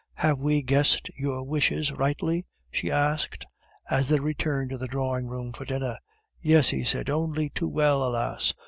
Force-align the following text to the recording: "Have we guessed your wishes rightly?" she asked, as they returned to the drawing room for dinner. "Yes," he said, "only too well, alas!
"Have 0.15 0.39
we 0.39 0.63
guessed 0.63 1.09
your 1.15 1.43
wishes 1.43 1.91
rightly?" 1.91 2.43
she 2.71 2.89
asked, 2.89 3.45
as 3.87 4.09
they 4.09 4.19
returned 4.19 4.71
to 4.71 4.77
the 4.79 4.87
drawing 4.87 5.27
room 5.27 5.53
for 5.53 5.63
dinner. 5.63 5.99
"Yes," 6.41 6.69
he 6.69 6.83
said, 6.83 7.07
"only 7.07 7.51
too 7.51 7.67
well, 7.69 8.03
alas! 8.03 8.55